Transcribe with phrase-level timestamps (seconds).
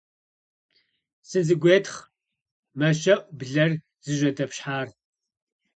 [1.29, 1.97] -Сызэгуетхъ!-
[2.77, 3.71] мэщэӀу блэр
[4.03, 4.87] зыжьэдэпщхьар.